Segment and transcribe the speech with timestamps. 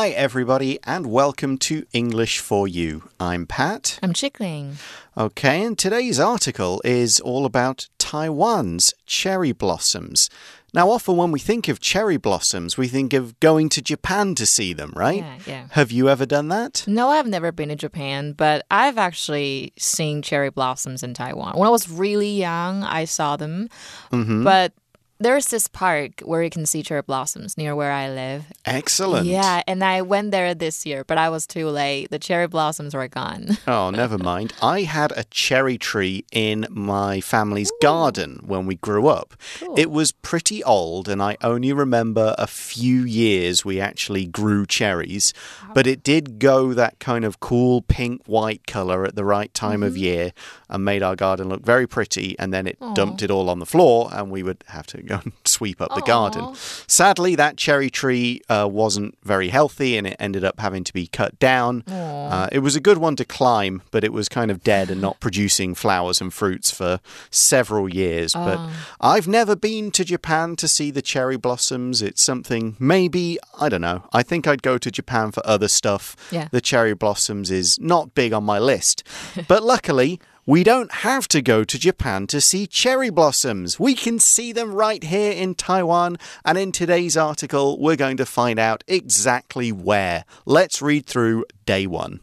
[0.00, 3.10] Hi, everybody, and welcome to English for You.
[3.18, 3.98] I'm Pat.
[4.00, 4.76] I'm Chickling.
[5.16, 10.30] Okay, and today's article is all about Taiwan's cherry blossoms.
[10.72, 14.46] Now, often when we think of cherry blossoms, we think of going to Japan to
[14.46, 15.18] see them, right?
[15.24, 15.66] Yeah, yeah.
[15.72, 16.84] Have you ever done that?
[16.86, 21.58] No, I've never been to Japan, but I've actually seen cherry blossoms in Taiwan.
[21.58, 23.68] When I was really young, I saw them.
[24.12, 24.44] Mm -hmm.
[24.44, 24.72] But
[25.20, 28.46] there's this park where you can see cherry blossoms near where I live.
[28.64, 29.26] Excellent.
[29.26, 32.10] Yeah, and I went there this year, but I was too late.
[32.10, 33.58] The cherry blossoms were gone.
[33.66, 34.52] oh, never mind.
[34.62, 37.78] I had a cherry tree in my family's Ooh.
[37.82, 39.34] garden when we grew up.
[39.58, 39.78] Cool.
[39.78, 45.34] It was pretty old, and I only remember a few years we actually grew cherries,
[45.74, 49.80] but it did go that kind of cool pink white color at the right time
[49.80, 49.86] mm -hmm.
[49.86, 50.04] of mm-hmm.
[50.04, 50.32] year
[50.68, 52.94] and made our garden look very pretty, and then it Aww.
[52.94, 56.02] dumped it all on the floor, and we would have to and sweep up the
[56.02, 56.54] garden.
[56.54, 61.06] Sadly, that cherry tree uh, wasn't very healthy and it ended up having to be
[61.06, 61.82] cut down.
[61.88, 65.00] Uh, it was a good one to climb, but it was kind of dead and
[65.00, 68.34] not producing flowers and fruits for several years.
[68.34, 68.44] Oh.
[68.44, 68.70] But
[69.00, 72.02] I've never been to Japan to see the cherry blossoms.
[72.02, 74.04] It's something maybe, I don't know.
[74.12, 76.16] I think I'd go to Japan for other stuff.
[76.30, 76.48] Yeah.
[76.50, 79.02] The cherry blossoms is not big on my list.
[79.48, 83.78] but luckily, we don't have to go to Japan to see cherry blossoms.
[83.78, 86.16] We can see them right here in Taiwan.
[86.42, 90.24] And in today's article, we're going to find out exactly where.
[90.46, 92.20] Let's read through day one.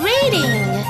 [0.00, 0.82] Reading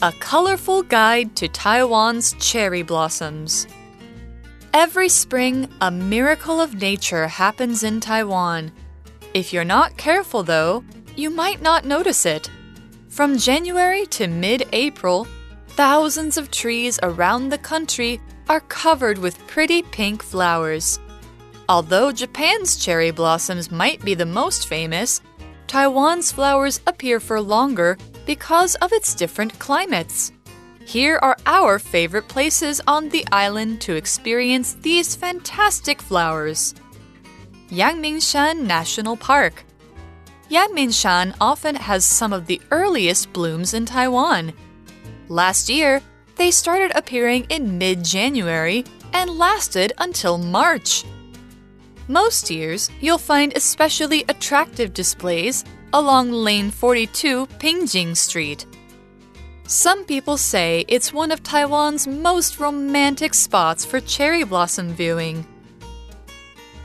[0.00, 3.66] A colorful guide to Taiwan's cherry blossoms.
[4.74, 8.72] Every spring, a miracle of nature happens in Taiwan.
[9.32, 10.82] If you're not careful, though,
[11.14, 12.50] you might not notice it.
[13.08, 15.28] From January to mid April,
[15.68, 20.98] thousands of trees around the country are covered with pretty pink flowers.
[21.68, 25.20] Although Japan's cherry blossoms might be the most famous,
[25.68, 27.96] Taiwan's flowers appear for longer
[28.26, 30.32] because of its different climates.
[30.86, 36.74] Here are our favorite places on the island to experience these fantastic flowers.
[37.70, 39.64] Yangmingshan National Park.
[40.50, 44.52] Yangmingshan often has some of the earliest blooms in Taiwan.
[45.28, 46.02] Last year,
[46.36, 48.84] they started appearing in mid January
[49.14, 51.04] and lasted until March.
[52.08, 55.64] Most years, you'll find especially attractive displays
[55.94, 58.66] along Lane 42 Pingjing Street.
[59.66, 65.46] Some people say it's one of Taiwan's most romantic spots for cherry blossom viewing.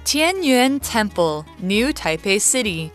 [0.06, 2.90] Tianyuan Temple, New Taipei City.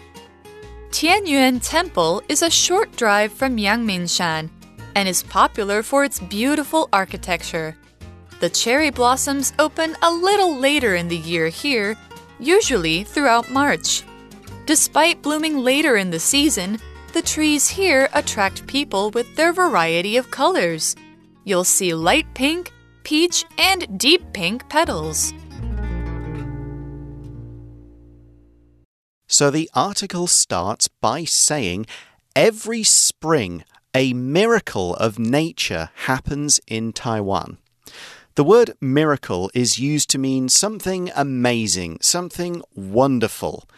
[0.88, 4.48] Tianyuan Temple is a short drive from Yangmingshan
[4.96, 7.76] and is popular for its beautiful architecture.
[8.40, 11.94] The cherry blossoms open a little later in the year here,
[12.40, 14.02] usually throughout March.
[14.64, 16.80] Despite blooming later in the season,
[17.14, 20.96] the trees here attract people with their variety of colors.
[21.44, 22.72] You'll see light pink,
[23.04, 25.32] peach, and deep pink petals.
[29.28, 31.86] So the article starts by saying
[32.34, 33.64] every spring
[33.94, 37.58] a miracle of nature happens in Taiwan.
[38.34, 43.68] The word miracle is used to mean something amazing, something wonderful.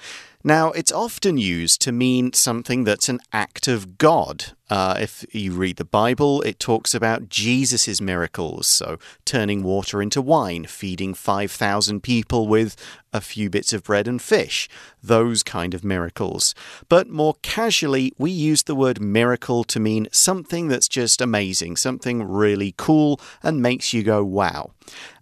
[0.46, 4.52] Now, it's often used to mean something that's an act of God.
[4.70, 10.22] Uh, if you read the Bible, it talks about Jesus' miracles, so turning water into
[10.22, 12.76] wine, feeding 5,000 people with
[13.12, 14.68] a few bits of bread and fish,
[15.02, 16.54] those kind of miracles.
[16.88, 22.22] But more casually, we use the word miracle to mean something that's just amazing, something
[22.22, 24.70] really cool and makes you go wow.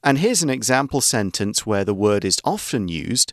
[0.03, 3.33] And here's an example sentence where the word is often used.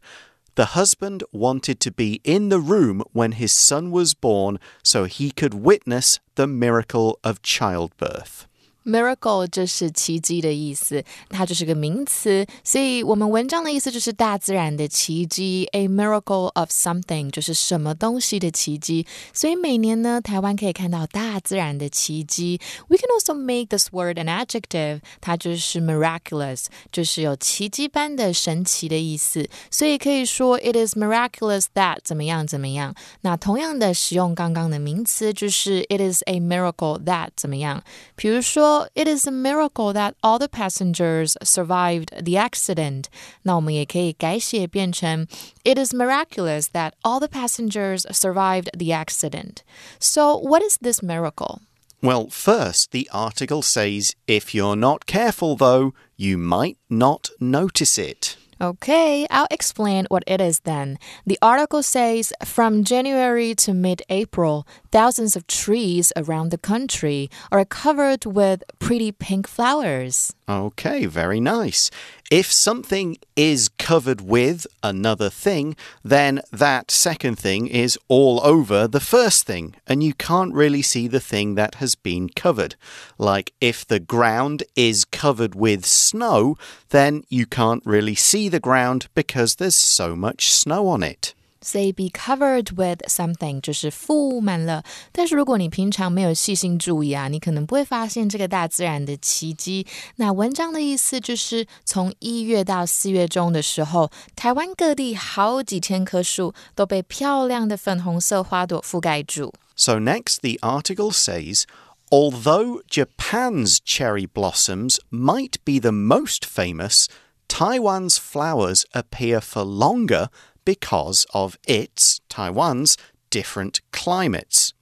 [0.56, 5.32] The husband wanted to be in the room when his son was born so he
[5.32, 8.48] could witness the miracle of childbirth.
[8.84, 19.06] Miracle 就是奇迹的意思，它就是个名词，所以我们文章的意思就是大自然的奇迹，a miracle of something 就是什么东西的奇迹。
[19.34, 22.60] 所以每年呢，台湾可以看到大自然的奇迹。
[22.88, 29.48] We can also make this word an adjective，它就是 miraculous，就是有奇迹般的神奇的意思。
[29.70, 32.96] 所以可以说 it is miraculous that 怎么样怎么样。
[33.22, 37.84] 那同样的使用刚刚的名词就是 it is a miracle that 怎么样。
[38.16, 38.71] 比如说。
[38.71, 43.07] 说 It is a miracle that all the passengers survived the accident。
[43.43, 45.27] 那我们也可以改写变成
[45.65, 49.59] It is miraculous that all the passengers survived the accident.
[49.99, 51.61] So what is this miracle?
[52.03, 58.37] Well, first, the article says if you're not careful, though, you might not notice it.
[58.59, 60.99] Okay, I'll explain what it is then.
[61.27, 67.66] The article says from January to mid April, thousands of trees around the country are
[67.66, 70.34] covered with pretty pink flowers.
[70.48, 71.90] Okay, very nice.
[72.30, 79.00] If something is covered with another thing, then that second thing is all over the
[79.00, 82.76] first thing, and you can't really see the thing that has been covered.
[83.18, 86.58] Like if the ground is covered with snow,
[86.90, 91.91] then you can't really see the ground because there's so much snow on it 所以
[91.91, 94.85] be covered with something 就是覆满了。
[95.11, 99.87] 但是如果你平常没有细心注意啊，你可能不会发现这个大自然的奇迹。
[100.17, 109.53] 那文章的意思就是从一月到四月中的时候，台湾各地好几千棵树都被漂亮的粉红色花朵覆盖住。
[109.75, 111.65] So next, the article says.
[112.09, 117.07] Although Japan's cherry blossoms might be the most famous,
[117.49, 120.29] Taiwan's flowers appear for longer
[120.66, 122.98] because of its, Taiwan's,
[123.30, 124.74] different climates.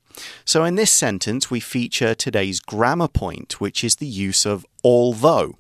[0.44, 5.56] So, in this sentence, we feature today's grammar point, which is the use of although.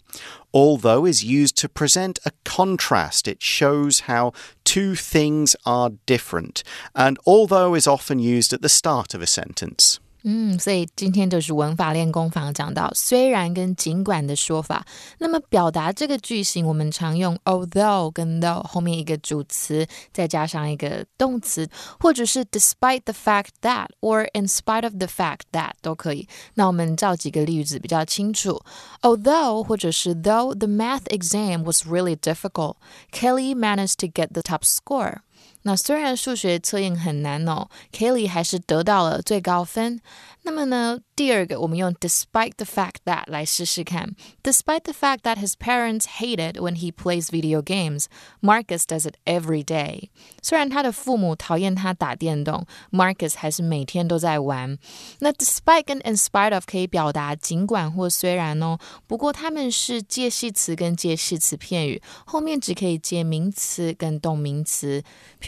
[0.53, 4.33] Although is used to present a contrast, it shows how
[4.63, 6.63] two things are different.
[6.95, 9.99] And although is often used at the start of a sentence.
[10.23, 14.85] 嗯，所以今天就是文法练功房讲到虽然跟尽管的说法。
[15.19, 21.69] 那么表达这个句型，我们常用 although 跟 though 后面一个主词，再加上一个动词，
[21.99, 26.27] 或者是 despite the fact that or in spite of the fact that 都可以。
[26.55, 28.61] 那我们造几个例子比较清楚。
[29.01, 32.75] Although 或者是 though the math exam was really difficult,
[33.11, 35.19] Kelly managed to get the top score.
[35.63, 39.99] 那虽然数学测验很难哦，Kelly 还是得到了最高分。
[40.43, 44.15] 那么呢，第二个我们用 despite the fact that 来试试看。
[44.41, 48.05] Despite the fact that his parents hate it when he plays video games,
[48.41, 50.09] Marcus does it every day。
[50.41, 54.77] 虽然他的父母讨厌他打电动，Marcus 还是每天都在玩。
[55.19, 65.03] 那 despite 跟 in spite of 可以表达尽管或虽然哦，不过它们是介系词跟介系词片语，后面只可以接名词跟动名词。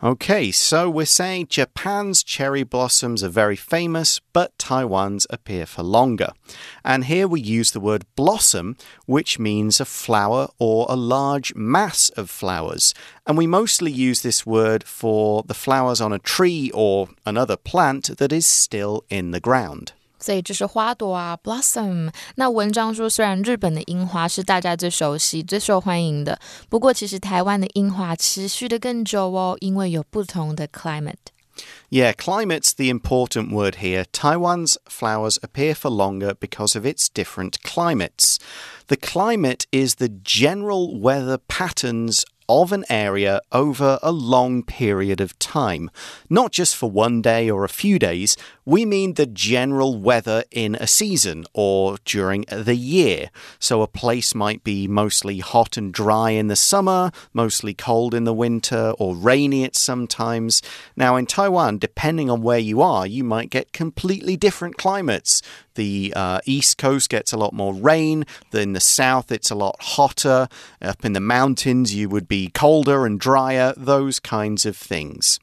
[0.00, 6.32] Okay, so we're saying Japan's cherry blossoms are very famous, but Taiwan's appear for longer.
[6.84, 8.76] And here we use the word blossom,
[9.06, 12.94] which means a flower or a large mass of flowers.
[13.26, 18.18] And we mostly use this word for the flowers on a tree or another plant
[18.18, 19.92] that is still in the ground.
[20.19, 22.11] 所以这是花朵啊，blossom。
[22.35, 34.05] 那文章说，虽然日本的樱花是大家最熟悉、最受欢迎的，不过其实台湾的樱花持续的更久哦，因为有不同的 climate。Yeah, climate's the important word here.
[34.11, 38.37] Taiwan's flowers appear for longer because of its different climates.
[38.87, 45.38] The climate is the general weather patterns of an area over a long period of
[45.38, 45.90] time.
[46.30, 50.74] Not just for one day or a few days, we mean the general weather in
[50.76, 53.30] a season or during the year.
[53.58, 58.24] So a place might be mostly hot and dry in the summer, mostly cold in
[58.24, 60.62] the winter, or rainy at some times.
[60.96, 65.42] Now, in Taiwan, depending on where you are, you might get completely different climates.
[65.78, 68.26] The uh, east coast gets a lot more rain.
[68.52, 70.48] In the south, it's a lot hotter.
[70.82, 75.38] Up in the mountains, you would be colder and drier, those kinds of things.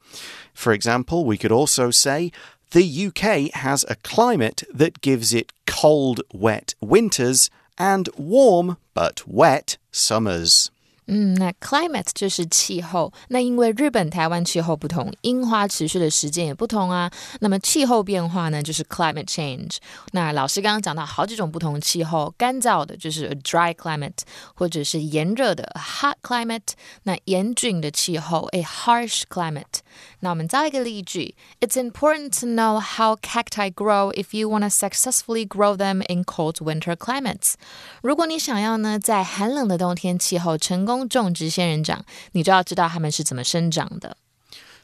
[0.52, 2.32] For example, we could also say
[2.72, 9.78] the UK has a climate that gives it cold, wet winters and warm but wet
[9.90, 10.70] summers.
[11.07, 13.11] 嗯，那 climate 就是气候。
[13.29, 17.11] 那因为日本、台湾气候不同，樱花持续的时间也不同啊。
[17.39, 19.77] 那么气候变化呢，就是 climate change。
[20.11, 24.19] 那老师刚刚讲到好几种不同气候，干燥的就是 a dry climate，
[24.55, 26.73] 或者是炎热的 a hot climate。
[27.03, 29.81] 那严峻的气候 a harsh climate。
[30.21, 36.57] 那我们造一个例句：It's important to know how cacti grow if you want to successfully grow them in cold
[36.61, 37.55] winter climates。
[38.01, 40.94] 如果你想要呢，在寒冷的冬天气候成功。
[41.09, 44.17] 种植仙人掌，你就要知道它们是怎么生长的。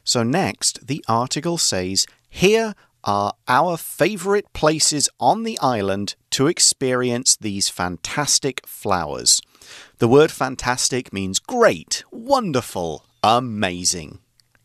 [0.04, 7.36] So next, the article says, here are our favorite places on the island to experience
[7.40, 9.38] these fantastic flowers.
[9.98, 14.18] The word fantastic means great, wonderful, amazing.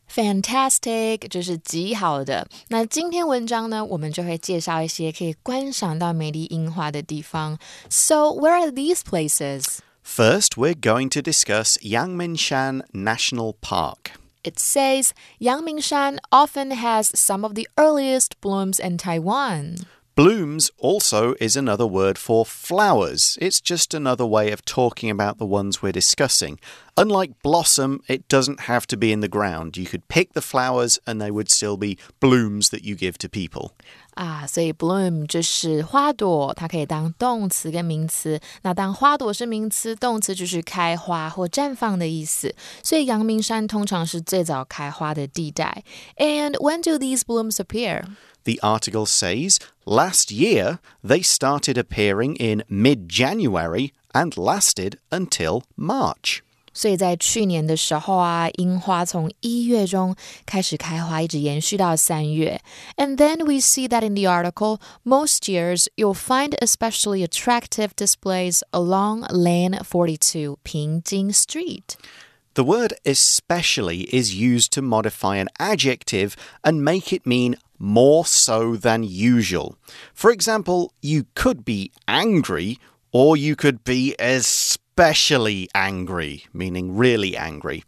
[0.08, 2.46] Fantastic，就是极好的。
[2.68, 7.58] 那今天文章呢，我们就会介绍一些可以观赏到美丽樱花的地方。
[7.90, 9.80] So where are these places?
[10.01, 14.11] First, we're going to discuss Yangmingshan National Park.
[14.43, 19.77] It says Yangmingshan often has some of the earliest blooms in Taiwan.
[20.15, 23.37] Blooms also is another word for flowers.
[23.39, 26.59] It's just another way of talking about the ones we're discussing.
[26.97, 29.77] Unlike blossom, it doesn't have to be in the ground.
[29.77, 33.29] You could pick the flowers and they would still be blooms that you give to
[33.29, 33.73] people.
[34.18, 38.40] 啊，所以 bloom 就是花朵，它可以当动词跟名词。
[38.62, 42.54] 那当花朵是名词，动词就是开花或绽放的意思。
[42.82, 45.82] 所以阳明山通常是最早开花的地带。
[46.16, 48.04] And when do these blooms appear?
[48.44, 56.40] The article says last year they started appearing in mid January and lasted until March.
[56.78, 62.60] 所以在去年的时候啊，樱花从一月中开始开花，一直延续到三月。
[62.96, 69.24] And then we see that in the article, most years you'll find especially attractive displays along
[69.30, 71.94] Lane 42, Pingjing Street.
[72.54, 78.76] The word especially is used to modify an adjective and make it mean more so
[78.76, 79.76] than usual.
[80.12, 82.78] For example, you could be angry
[83.12, 84.80] or you could be especially
[85.73, 87.85] angry, meaning really angry.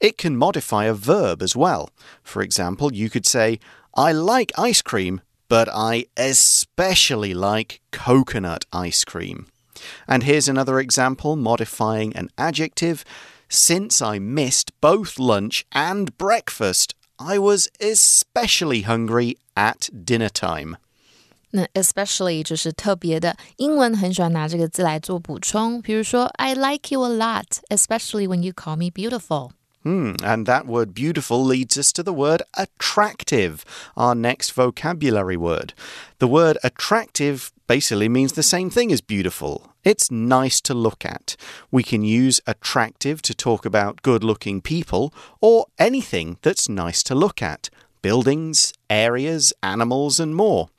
[0.00, 1.90] It can modify a verb as well.
[2.24, 3.60] For example, you could say,
[3.94, 9.46] I like ice cream, but I especially like coconut ice cream.
[10.08, 13.04] And here's another example modifying an adjective.
[13.48, 20.76] Since I missed both lunch and breakfast, I was especially hungry at dinner time.
[21.51, 25.81] 那 especially 就是特别的，英文很喜欢拿这个字来做补充。
[25.81, 29.51] 比如说，I like you a lot, especially when you call me beautiful.
[29.83, 33.63] Hmm, and that word beautiful leads us to the word attractive,
[33.95, 35.73] our next vocabulary word.
[36.19, 39.73] The word attractive basically means the same thing as beautiful.
[39.83, 41.35] It's nice to look at.
[41.69, 47.13] We can use attractive to talk about good looking people or anything that's nice to
[47.13, 47.69] look at
[48.01, 50.69] buildings, areas, animals, and more.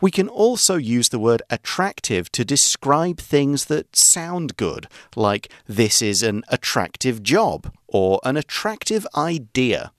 [0.00, 6.02] We can also use the word attractive to describe things that sound good, like this
[6.02, 9.92] is an attractive job or an attractive idea.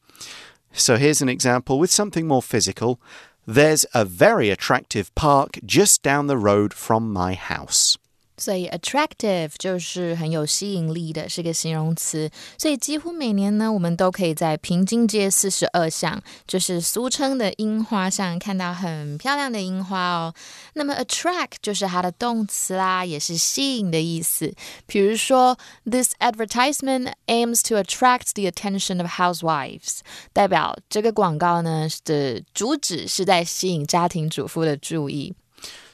[0.73, 2.99] So here's an example with something more physical.
[3.45, 7.97] There's a very attractive park just down the road from my house.
[8.41, 12.27] 所以 attractive 就是很有吸引力的，是个形容词。
[12.57, 20.33] 所以几乎每年呢，我们都可以在平津街四十二巷，就是俗称的樱花巷，看到很漂亮的樱花哦。
[20.73, 24.51] 那么 attract 就是它的动词啦，也是吸引的意思。
[24.87, 25.55] 比如说
[25.85, 29.99] ，This advertisement aims to attract the attention of housewives，
[30.33, 35.35] 代表这个广告呢的主旨是在吸引家庭主妇的注意。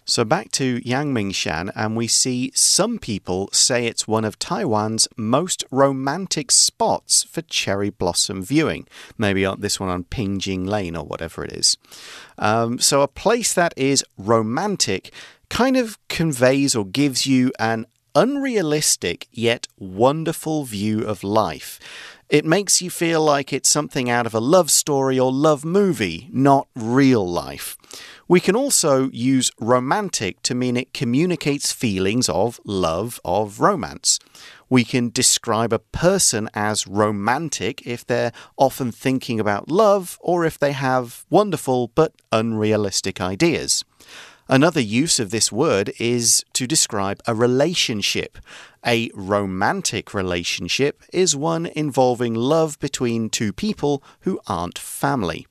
[0.10, 5.66] So back to Yangmingshan, and we see some people say it's one of Taiwan's most
[5.70, 8.88] romantic spots for cherry blossom viewing.
[9.18, 11.76] Maybe on this one on Pingjing Lane or whatever it is.
[12.38, 15.12] Um, so a place that is romantic
[15.50, 17.86] kind of conveys or gives you an
[18.16, 21.82] unrealistic yet wonderful view of life.
[22.30, 26.30] It makes you feel like it's something out of a love story or love movie,
[26.32, 27.78] not real life.
[28.30, 34.20] We can also use romantic to mean it communicates feelings of love, of romance.
[34.70, 40.60] We can describe a person as romantic if they're often thinking about love or if
[40.60, 43.86] they have wonderful but unrealistic ideas.
[44.50, 48.38] Another use of this word is to describe a relationship.
[48.86, 55.48] A romantic relationship is one involving love between two people who aren't family.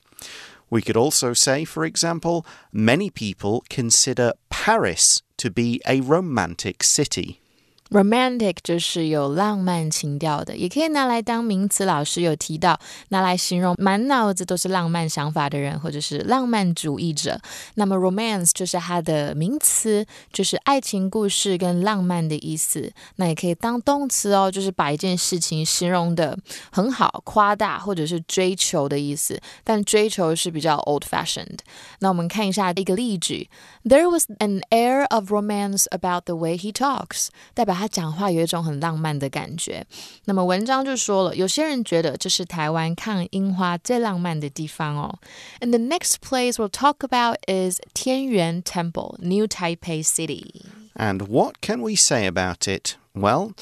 [0.69, 7.41] We could also say, for example, many people consider Paris to be a romantic city.
[7.89, 11.85] Romantic 就是有浪漫情调的，也可以拿来当名词。
[11.85, 12.77] 老师有提到，
[13.09, 17.39] 拿来形容满脑子都是浪漫想法的人，或者是浪漫主义者。
[17.75, 22.91] 那么 romance 就是它的名词，就是爱情故事跟浪漫的意思。
[23.15, 26.37] 那也可以当动词哦，就是把一件事情形容的
[26.69, 29.39] 很好，夸大或者是追求的意思。
[29.63, 31.59] 但追求是比较 old fashioned。
[31.99, 33.49] 那我们看一下一个例句
[33.85, 37.76] ：There was an air of romance about the way he talks，代表。
[37.76, 39.86] 他讲话有一种很浪漫的感觉。
[40.24, 45.18] 那么文章就说了，有些人觉得这是台湾看樱花最浪漫的地方哦。
[45.60, 50.66] And the next place we'll talk about is Tianyuan Temple, New Taipei City.
[50.94, 52.96] And what can we say about it?
[53.14, 53.52] Well,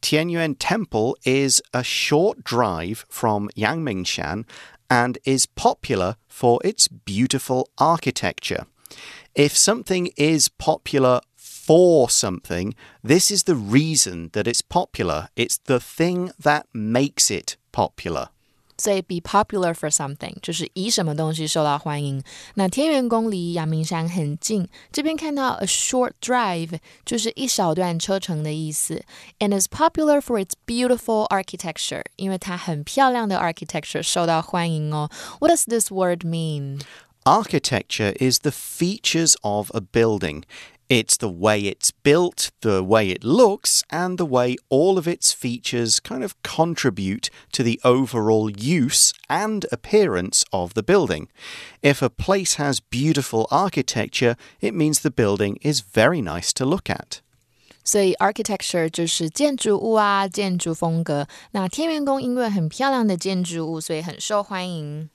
[0.00, 4.44] Tianyuan Temple is a short drive from Yangmingshan
[4.90, 8.66] and is popular for its beautiful architecture.
[9.34, 11.20] If something is popular
[11.66, 15.28] for something, this is the reason that it's popular.
[15.34, 18.28] It's the thing that makes it popular.
[18.78, 22.20] 所以 be popular for something 就是以什么东西受到欢迎。
[22.54, 29.04] 那天元宫离阳明山很近，这边看到 a short drive 就是一小段车程的意思。
[29.38, 35.08] And is popular for its beautiful architecture，因为它很漂亮的 architecture 受到欢迎哦。
[35.38, 36.80] What does this word mean?
[37.24, 40.42] Architecture is the features of a building.
[40.88, 45.32] It's the way it's built, the way it looks, and the way all of its
[45.32, 51.28] features kind of contribute to the overall use and appearance of the building.
[51.80, 56.90] If a place has beautiful architecture, it means the building is very nice to look
[56.90, 57.22] at.
[57.84, 61.26] 所以 architecture 就是建筑物啊，建筑风格。
[61.50, 65.08] 那天元宫因为很漂亮的建筑物，所以很受欢迎。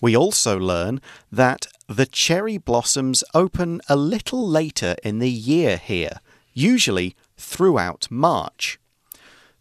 [0.00, 1.00] We also learn
[1.32, 6.19] that the cherry blossoms open a little later in the year here,
[6.53, 8.79] usually throughout March.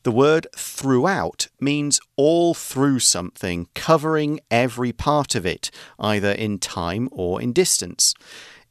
[0.02, 7.08] The word throughout means all through something, covering every part of it, either in time
[7.12, 8.14] or in distance.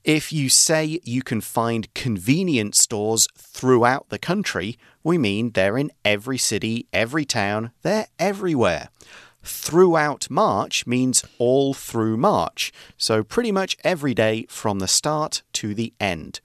[0.03, 5.91] If you say you can find convenience stores throughout the country, we mean they're in
[6.03, 8.89] every city, every town, they're everywhere.
[9.45, 15.75] Throughout March means all through March, so pretty much every day from the start to
[15.75, 16.39] the end.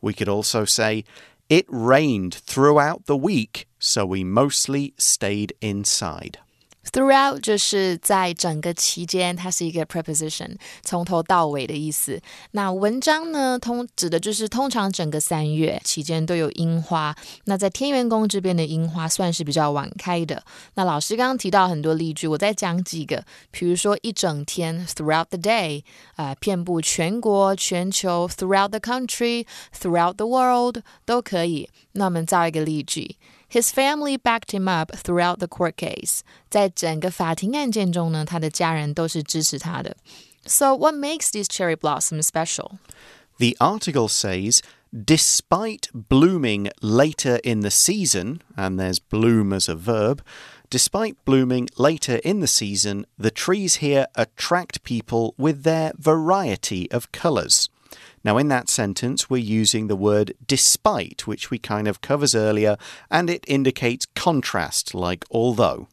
[0.00, 1.04] We could also say,
[1.48, 6.38] it rained throughout the week, so we mostly stayed inside.
[6.92, 12.20] Throughout 就是在整个期间，它是一个 preposition，从头到尾的意思。
[12.52, 17.14] 那文章呢，通指的就是通常整个三月期间都有樱花。
[17.44, 20.42] 那在天元宫这边的樱花算是比较晚开的。
[20.74, 25.82] 那老师刚刚提到很多例句，我再讲几个，比如说一整天 throughout the day，
[26.14, 31.68] 啊、遍布全国、全球 throughout the country，throughout the world 都可以。
[31.95, 33.17] 那我们造一个例句。
[33.51, 36.21] his family backed him up throughout the court case.
[36.49, 39.97] 在整个法庭案件中呢，他的家人都是支持他的。
[40.45, 42.77] So what makes these cherry blossoms special?
[43.37, 44.61] The article says
[44.93, 50.19] despite blooming later in the season, and there's bloom as a verb,
[50.69, 57.11] despite blooming later in the season, the trees here attract people with their variety of
[57.11, 57.69] colours.
[58.25, 62.77] Now, in that sentence, we're using the word despite, which we kind of covers earlier,
[63.09, 65.87] and it indicates contrast, like although.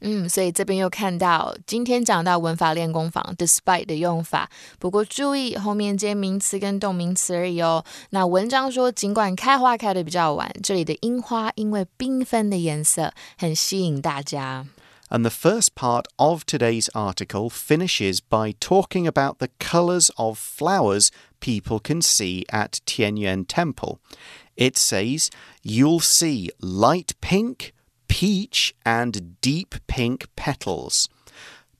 [0.00, 7.82] 嗯，所以这边又看到今天讲到文法练功坊 despite 的用法，不过注意后面接名词跟动名词而已哦。
[8.10, 14.66] 那文章说，尽管开花开的比较晚，这里的樱花因为缤纷的颜色很吸引大家。
[15.11, 21.11] And the first part of today's article finishes by talking about the colours of flowers
[21.41, 23.99] people can see at Tianyuan Temple.
[24.55, 25.29] It says
[25.61, 27.73] you'll see light pink,
[28.07, 31.09] peach, and deep pink petals.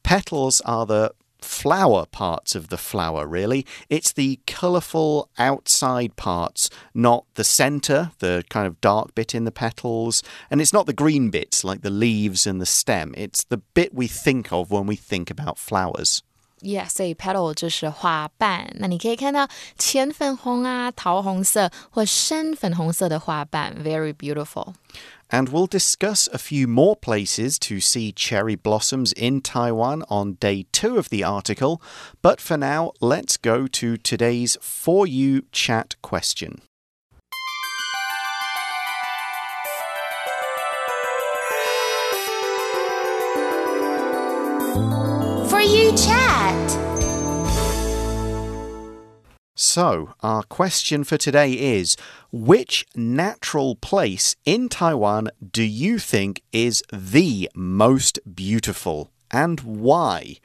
[0.03, 3.65] Petals are the flower parts of the flower, really.
[3.89, 9.51] It's the colourful outside parts, not the centre, the kind of dark bit in the
[9.51, 13.13] petals, and it's not the green bits like the leaves and the stem.
[13.17, 16.23] It's the bit we think of when we think about flowers.
[16.62, 18.74] Yeah, 所以 petal 就是花瓣。
[18.76, 19.46] 那你可以看到
[19.78, 24.72] 浅粉红啊、桃红色或深粉红色的花瓣，very beautiful.
[25.28, 30.66] And we'll discuss a few more places to see cherry blossoms in Taiwan on day
[30.72, 31.80] two of the article.
[32.22, 36.62] But for now, let's go to today's For You chat question.
[49.71, 51.95] So, our question for today is
[52.29, 60.35] Which natural place in Taiwan do you think is the most beautiful and why?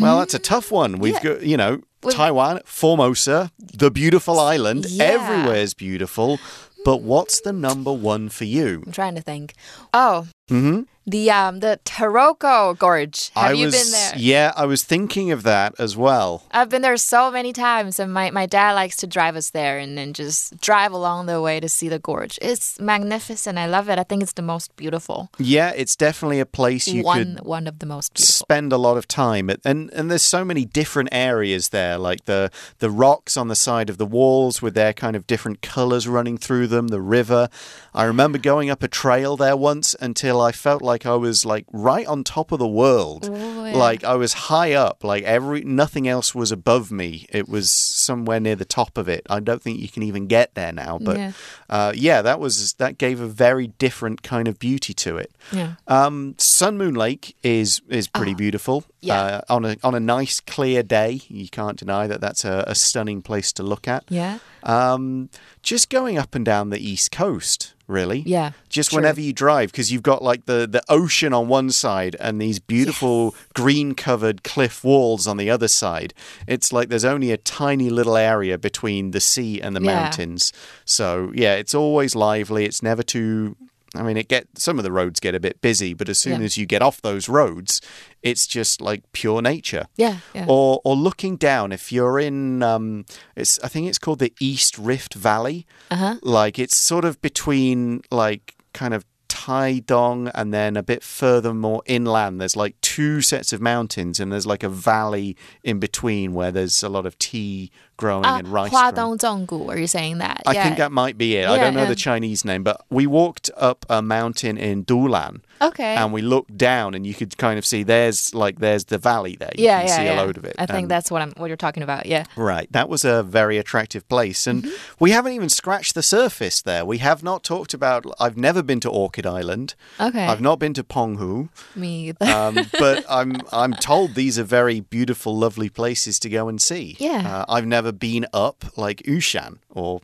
[0.00, 0.44] Well, that's a mm-hmm.
[0.44, 1.00] tough one.
[1.00, 1.22] We've Yeah.
[1.24, 4.86] got, you know, Taiwan, Formosa, the beautiful island.
[4.88, 5.04] Yeah.
[5.04, 6.38] Everywhere's beautiful.
[6.84, 8.84] But what's the number one for you?
[8.86, 9.54] I'm trying to think.
[9.92, 13.30] Oh, hmm the um the Taroko Gorge.
[13.34, 14.12] Have I you was, been there?
[14.16, 16.44] Yeah, I was thinking of that as well.
[16.50, 19.78] I've been there so many times, and my, my dad likes to drive us there
[19.78, 22.38] and then just drive along the way to see the gorge.
[22.40, 23.58] It's magnificent.
[23.58, 23.98] I love it.
[23.98, 25.30] I think it's the most beautiful.
[25.38, 28.32] Yeah, it's definitely a place you one could one of the most beautiful.
[28.32, 32.24] spend a lot of time at, and and there's so many different areas there like
[32.24, 36.08] the the rocks on the side of the walls with their kind of different colors
[36.08, 37.48] running through them the river
[37.94, 41.44] i remember going up a trail there once until until I felt like I was
[41.44, 43.28] like right on top of the world.
[43.30, 43.76] Oh, yeah.
[43.76, 47.26] Like I was high up, like every nothing else was above me.
[47.30, 49.24] It was somewhere near the top of it.
[49.30, 51.32] I don't think you can even get there now, but Yeah.
[51.70, 55.30] uh, yeah, that was that gave a very different kind of beauty to it.
[55.52, 55.74] Yeah.
[55.86, 58.84] Um, Sun Moon Lake is is pretty beautiful.
[58.86, 59.20] Ah, yeah.
[59.22, 62.74] Uh, on a on a nice clear day, you can't deny that that's a, a
[62.74, 64.04] stunning place to look at.
[64.08, 64.38] Yeah.
[64.64, 65.28] Um,
[65.62, 68.20] just going up and down the east coast, really.
[68.20, 68.98] Yeah, Just true.
[68.98, 72.58] whenever you drive, because you've got like the the ocean on one side and these
[72.58, 76.14] beautiful green covered cliff walls on the other side.
[76.46, 79.94] It's like there's only a tiny little area between the sea and the Yeah.
[80.02, 80.52] mountains.
[80.84, 82.64] So yeah, it's always lively.
[82.64, 83.56] It's never too.
[83.94, 86.40] I mean, it get some of the roads get a bit busy, but as soon
[86.40, 86.46] Yeah.
[86.46, 87.80] as you get off those roads,
[88.22, 90.18] it's just like pure nature Yeah.
[90.34, 90.46] Yeah.
[90.48, 93.04] or or looking down if you're in um
[93.36, 96.16] it's i think it's called the east rift valley Uh-huh.
[96.22, 101.82] like it's sort of between like kind of Taidong and then a bit further more
[101.86, 106.50] inland there's like two sets of mountains and there's like a valley in between where
[106.50, 109.70] there's a lot of tea growing Ah, and rice Hua growing.
[109.70, 110.42] Are you saying that?
[110.46, 110.64] I yeah.
[110.64, 111.46] think that might be it.
[111.48, 111.88] I don't know yeah.
[111.88, 115.94] the Chinese name, but we walked up a mountain in Dulan Okay.
[115.94, 119.36] and we looked down and you could kind of see there's like there's the valley
[119.36, 119.52] there.
[119.56, 120.14] You yeah, can yeah, see yeah.
[120.14, 120.56] a load of it.
[120.58, 122.06] I think And- that's what I'm what you're talking about.
[122.06, 122.24] Yeah.
[122.36, 122.70] Right.
[122.72, 124.46] That was a very attractive place.
[124.46, 124.74] And Mm-hmm.
[125.04, 126.84] we haven't even scratched the surface there.
[126.84, 128.04] We have not talked about.
[128.20, 129.74] I've never been to Orchid Island.
[130.00, 130.26] Okay.
[130.26, 131.48] I've not been to Penghu.
[131.74, 132.24] Me either.
[132.26, 136.96] Um, but I'm I'm told these are very beautiful, lovely places to go and see.
[136.98, 137.44] Yeah.
[137.48, 140.00] Uh, I've never been up like Yushan or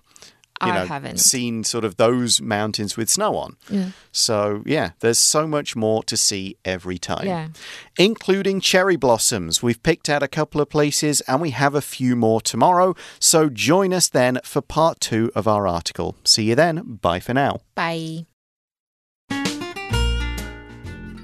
[0.62, 1.20] you I know haven't.
[1.20, 3.56] seen sort of those mountains with snow on.
[3.70, 3.90] Yeah.
[4.12, 7.26] So yeah, there's so much more to see every time.
[7.26, 7.48] Yeah.
[7.98, 9.62] Including cherry blossoms.
[9.62, 12.94] We've picked out a couple of places and we have a few more tomorrow.
[13.18, 16.16] So join us then for part two of our article.
[16.24, 16.98] See you then.
[17.00, 17.60] Bye for now.
[17.74, 18.26] Bye.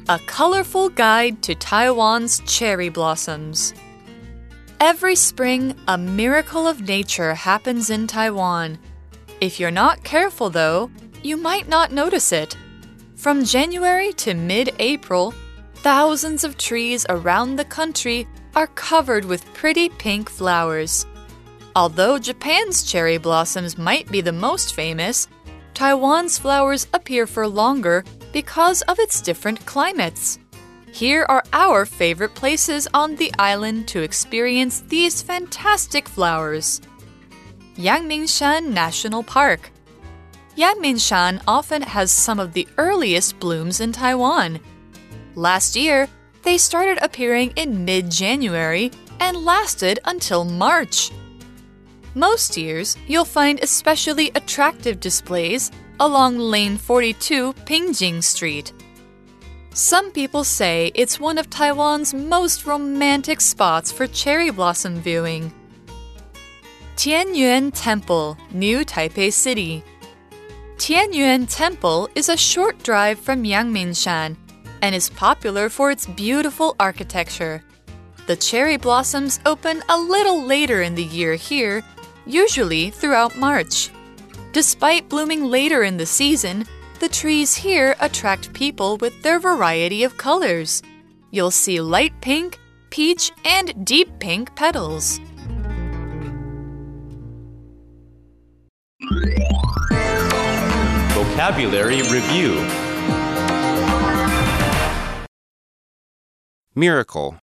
[0.08, 3.74] A colorful guide to Taiwan's cherry blossoms.
[4.80, 8.78] Every spring, a miracle of nature happens in Taiwan.
[9.40, 10.90] If you're not careful, though,
[11.22, 12.54] you might not notice it.
[13.14, 15.32] From January to mid April,
[15.76, 21.06] thousands of trees around the country are covered with pretty pink flowers.
[21.74, 25.26] Although Japan's cherry blossoms might be the most famous,
[25.72, 30.38] Taiwan's flowers appear for longer because of its different climates.
[30.96, 36.80] Here are our favorite places on the island to experience these fantastic flowers.
[37.74, 39.70] Yangmingshan National Park.
[40.56, 44.58] Yangmingshan often has some of the earliest blooms in Taiwan.
[45.34, 46.08] Last year,
[46.44, 51.10] they started appearing in mid January and lasted until March.
[52.14, 58.72] Most years, you'll find especially attractive displays along Lane 42 Pingjing Street.
[59.76, 65.52] Some people say it's one of Taiwan's most romantic spots for cherry blossom viewing.
[66.96, 69.84] Tianyuan Temple, New Taipei City.
[70.78, 74.36] Tianyuan Temple is a short drive from Yangmingshan
[74.80, 77.62] and is popular for its beautiful architecture.
[78.26, 81.82] The cherry blossoms open a little later in the year here,
[82.24, 83.90] usually throughout March.
[84.54, 86.64] Despite blooming later in the season,
[87.00, 90.82] the trees here attract people with their variety of colors.
[91.30, 92.58] You'll see light pink,
[92.90, 95.20] peach, and deep pink petals.
[101.12, 102.54] Vocabulary Review
[106.74, 107.38] Miracle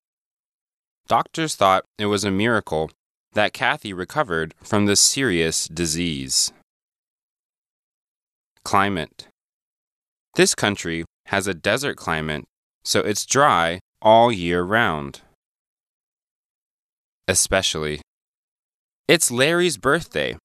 [1.08, 2.90] Doctors thought it was a miracle
[3.34, 6.52] that Kathy recovered from this serious disease.
[8.64, 9.28] Climate
[10.36, 12.46] This country has a desert climate,
[12.84, 15.22] so it's dry all year round.
[17.28, 18.02] Especially.
[19.08, 20.38] It's Larry's birthday,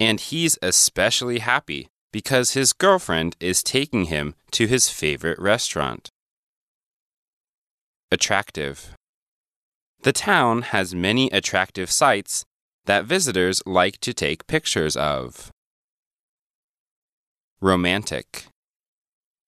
[0.00, 6.08] and he's especially happy because his girlfriend is taking him to his favorite restaurant.
[8.10, 8.94] Attractive.
[10.02, 12.44] The town has many attractive sights
[12.86, 15.50] that visitors like to take pictures of.
[17.60, 18.46] Romantic.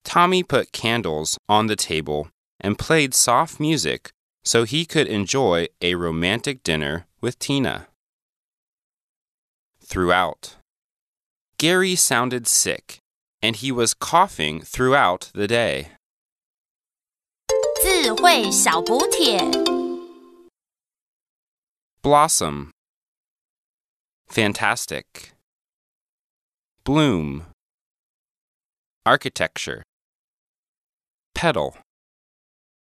[0.08, 2.28] Tommy put candles on the table
[2.60, 4.10] and played soft music
[4.44, 7.88] so he could enjoy a romantic dinner with Tina.
[9.82, 10.56] Throughout.
[11.58, 12.98] Gary sounded sick,
[13.42, 15.88] and he was coughing throughout the day.
[17.82, 19.38] 智慧小补帖。
[22.02, 22.70] Blossom.
[24.28, 25.32] Fantastic.
[26.84, 27.44] Bloom.
[29.06, 29.82] Architecture.
[31.39, 31.71] Petal.